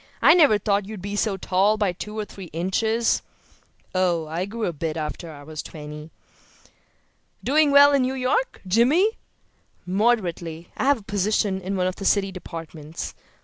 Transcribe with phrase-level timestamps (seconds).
[0.19, 3.21] I never thought you were so tall by two or three inches."
[3.93, 6.09] "Oh, I grew a bit after I was twenty."
[7.43, 9.19] "Doing well in New York, Jimmy?"
[9.85, 10.69] "Moderately.
[10.75, 13.13] I have a position in one of the city departments.